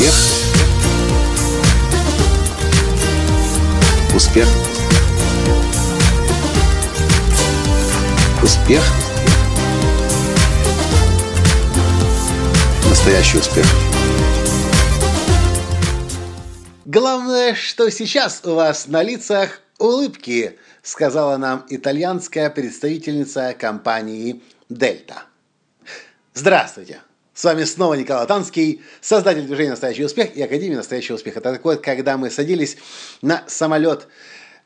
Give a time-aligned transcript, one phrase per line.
[0.00, 0.14] Успех.
[4.14, 4.48] Успех.
[8.42, 8.82] Успех.
[12.88, 13.66] Настоящий успех.
[16.86, 24.40] Главное, что сейчас у вас на лицах улыбки, сказала нам итальянская представительница компании
[24.70, 25.24] Дельта.
[26.32, 27.02] Здравствуйте!
[27.40, 31.38] С вами снова Николай Танский, создатель движения «Настоящий успех» и Академии «Настоящий успех».
[31.38, 32.76] Это такое, когда мы садились
[33.22, 34.08] на самолет,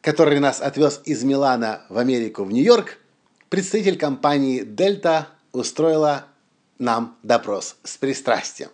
[0.00, 2.98] который нас отвез из Милана в Америку, в Нью-Йорк,
[3.48, 6.26] представитель компании «Дельта» устроила
[6.78, 8.70] нам допрос с пристрастием.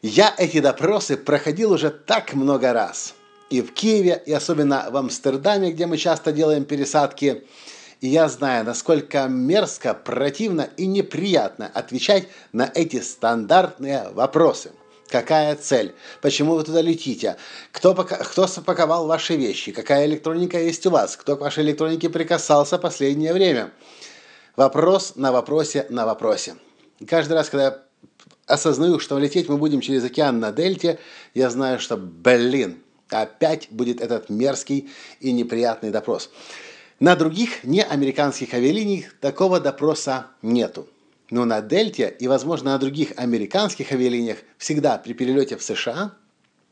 [0.00, 3.12] Я эти допросы проходил уже так много раз.
[3.50, 7.44] И в Киеве, и особенно в Амстердаме, где мы часто делаем пересадки–
[8.00, 14.72] и я знаю, насколько мерзко, противно и неприятно отвечать на эти стандартные вопросы.
[15.08, 15.94] Какая цель?
[16.20, 17.36] Почему вы туда летите?
[17.70, 19.72] Кто, кто запаковал ваши вещи?
[19.72, 21.16] Какая электроника есть у вас?
[21.16, 23.70] Кто к вашей электронике прикасался последнее время?
[24.56, 26.56] Вопрос на вопросе на вопросе.
[26.98, 27.82] И каждый раз, когда я
[28.46, 30.98] осознаю, что лететь мы будем через океан на Дельте,
[31.34, 36.30] я знаю, что, блин, опять будет этот мерзкий и неприятный допрос.
[36.98, 40.88] На других неамериканских авиалиниях такого допроса нету.
[41.30, 46.12] Но на Дельте и, возможно, на других американских авиалиниях всегда при перелете в США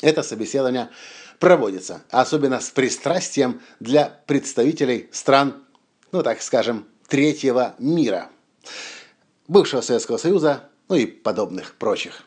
[0.00, 0.90] это собеседование
[1.38, 5.64] проводится, особенно с пристрастием для представителей стран,
[6.12, 8.30] ну так скажем, третьего мира,
[9.48, 12.25] бывшего Советского Союза, ну и подобных прочих.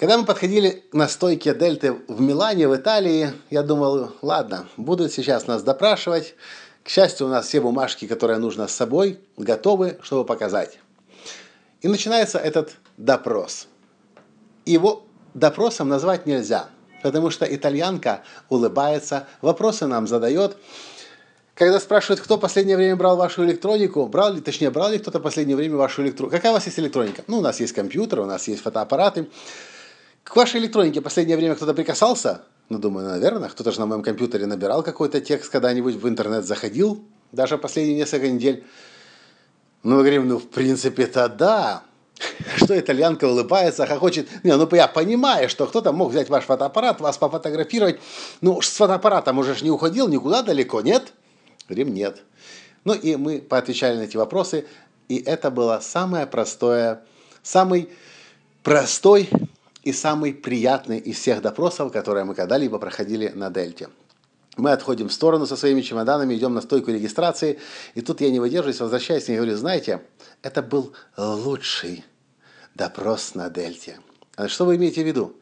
[0.00, 5.46] Когда мы подходили на стойке Дельты в Милане, в Италии, я думал, ладно, будут сейчас
[5.46, 6.36] нас допрашивать.
[6.82, 10.78] К счастью, у нас все бумажки, которые нужно с собой, готовы, чтобы показать.
[11.82, 13.68] И начинается этот допрос.
[14.64, 15.04] Его
[15.34, 16.70] допросом назвать нельзя,
[17.02, 20.56] потому что итальянка улыбается, вопросы нам задает.
[21.54, 25.58] Когда спрашивают, кто последнее время брал вашу электронику, брал ли, точнее, брал ли кто-то последнее
[25.58, 26.34] время вашу электронику.
[26.34, 27.22] Какая у вас есть электроника?
[27.26, 29.28] Ну, у нас есть компьютер, у нас есть фотоаппараты.
[30.24, 32.42] К вашей электронике в последнее время кто-то прикасался?
[32.68, 37.04] Ну, думаю, наверное, кто-то же на моем компьютере набирал какой-то текст, когда-нибудь в интернет заходил,
[37.32, 38.64] даже последние несколько недель.
[39.82, 41.82] Ну, мы говорим, ну, в принципе-то да.
[42.56, 44.28] Что итальянка улыбается, хохочет.
[44.44, 47.98] Не, ну, я понимаю, что кто-то мог взять ваш фотоаппарат, вас пофотографировать.
[48.40, 51.12] Ну, с фотоаппаратом уже ж не уходил никуда далеко, нет?
[51.68, 52.22] Говорим, нет.
[52.84, 54.66] Ну, и мы поотвечали на эти вопросы,
[55.08, 57.02] и это было самое простое,
[57.42, 57.88] самый
[58.62, 59.28] простой
[59.82, 63.88] и самый приятный из всех допросов, которые мы когда-либо проходили на Дельте.
[64.56, 67.58] Мы отходим в сторону со своими чемоданами, идем на стойку регистрации,
[67.94, 70.02] и тут я не выдерживаюсь, возвращаюсь и говорю, знаете,
[70.42, 72.04] это был лучший
[72.74, 74.00] допрос на Дельте.
[74.36, 75.36] А что вы имеете в виду?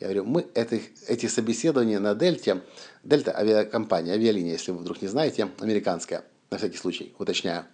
[0.00, 2.62] Я говорю, мы эти, эти собеседования на Дельте,
[3.04, 7.64] Дельта авиакомпания, авиалиния, если вы вдруг не знаете, американская, на всякий случай, уточняю.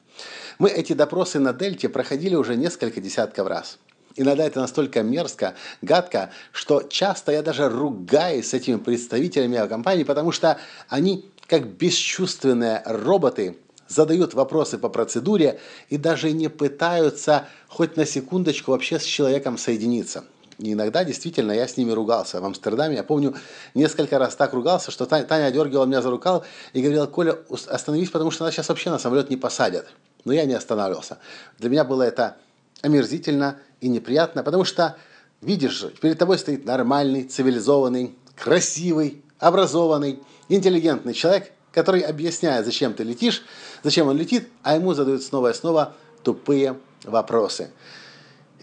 [0.58, 3.78] Мы эти допросы на Дельте проходили уже несколько десятков раз.
[4.16, 10.32] Иногда это настолько мерзко, гадко, что часто я даже ругаюсь с этими представителями компании, потому
[10.32, 13.56] что они, как бесчувственные роботы,
[13.86, 20.24] задают вопросы по процедуре и даже не пытаются хоть на секундочку вообще с человеком соединиться.
[20.58, 22.40] И иногда действительно я с ними ругался.
[22.40, 23.34] В Амстердаме, я помню,
[23.74, 27.38] несколько раз так ругался, что Таня дергала меня за рукав и говорила, Коля,
[27.68, 29.86] остановись, потому что нас сейчас вообще на самолет не посадят.
[30.24, 31.18] Но я не останавливался.
[31.58, 32.36] Для меня было это
[32.82, 34.96] омерзительно и неприятно, потому что
[35.40, 43.04] видишь же, перед тобой стоит нормальный, цивилизованный, красивый, образованный, интеллигентный человек, который объясняет, зачем ты
[43.04, 43.42] летишь,
[43.82, 47.70] зачем он летит, а ему задают снова и снова тупые вопросы.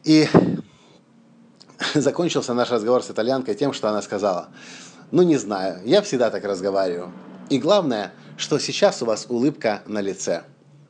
[0.03, 0.27] И
[1.93, 4.49] закончился наш разговор с итальянкой тем, что она сказала,
[5.11, 7.11] ну не знаю, я всегда так разговариваю.
[7.49, 10.43] И главное, что сейчас у вас улыбка на лице.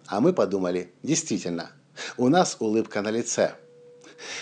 [0.08, 1.70] А мы подумали, действительно,
[2.18, 3.56] у нас улыбка на лице.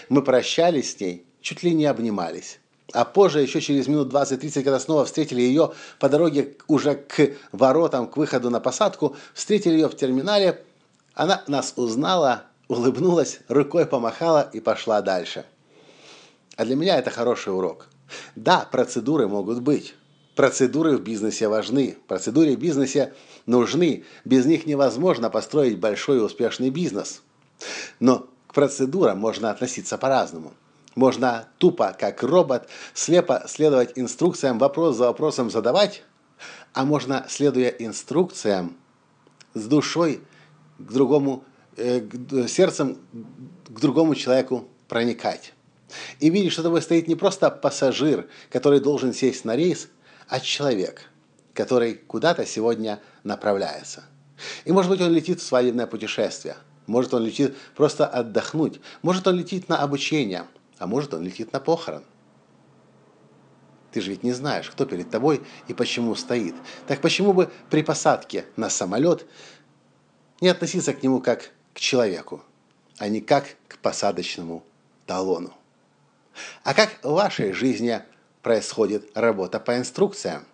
[0.09, 2.59] Мы прощались с ней, чуть ли не обнимались.
[2.93, 8.07] А позже, еще через минут 20-30, когда снова встретили ее по дороге уже к воротам,
[8.07, 10.63] к выходу на посадку, встретили ее в терминале,
[11.13, 15.45] она нас узнала, улыбнулась, рукой помахала и пошла дальше.
[16.57, 17.87] А для меня это хороший урок.
[18.35, 19.95] Да, процедуры могут быть.
[20.35, 21.97] Процедуры в бизнесе важны.
[22.07, 23.13] Процедуры в бизнесе
[23.45, 24.03] нужны.
[24.25, 27.21] Без них невозможно построить большой и успешный бизнес.
[27.99, 30.53] Но процедурам можно относиться по-разному.
[30.95, 36.03] Можно тупо, как робот, слепо следовать инструкциям, вопрос за вопросом задавать,
[36.73, 38.77] а можно, следуя инструкциям,
[39.53, 40.21] с душой
[40.79, 41.43] к другому,
[41.75, 42.07] э,
[42.47, 42.97] сердцем
[43.67, 45.53] к другому человеку проникать.
[46.19, 49.89] И видишь, что тобой стоит не просто пассажир, который должен сесть на рейс,
[50.29, 51.09] а человек,
[51.53, 54.05] который куда-то сегодня направляется.
[54.63, 56.55] И может быть он летит в свадебное путешествие,
[56.87, 60.45] может он летит просто отдохнуть, может он летит на обучение,
[60.77, 62.03] а может он летит на похорон.
[63.91, 66.53] Ты же ведь не знаешь, кто перед тобой и почему стоит.
[66.85, 69.25] Так почему бы при посадке на самолет
[70.41, 72.43] не относиться к нему как к человеку,
[72.97, 74.63] а не как к посадочному
[75.05, 75.53] талону?
[76.63, 78.01] А как в вашей жизни
[78.41, 80.45] происходит работа по инструкциям?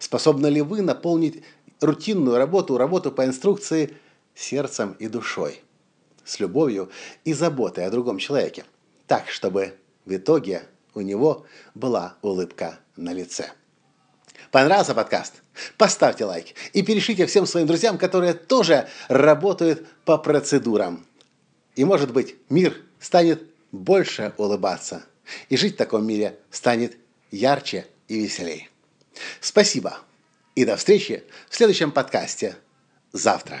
[0.00, 1.44] Способны ли вы наполнить
[1.80, 3.96] рутинную работу, работу по инструкции
[4.36, 5.62] сердцем и душой,
[6.24, 6.90] с любовью
[7.24, 8.64] и заботой о другом человеке,
[9.06, 9.74] так, чтобы
[10.04, 10.62] в итоге
[10.94, 13.50] у него была улыбка на лице.
[14.52, 15.42] Понравился подкаст?
[15.76, 21.06] Поставьте лайк и перешлите всем своим друзьям, которые тоже работают по процедурам.
[21.74, 23.42] И может быть мир станет
[23.72, 25.04] больше улыбаться.
[25.48, 26.96] И жить в таком мире станет
[27.30, 28.68] ярче и веселее.
[29.40, 29.98] Спасибо.
[30.54, 32.56] И до встречи в следующем подкасте
[33.12, 33.60] завтра.